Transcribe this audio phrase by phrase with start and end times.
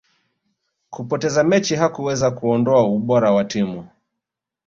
[0.89, 3.87] kupoteza mechi hakuwezi kuondoa ubora wa timu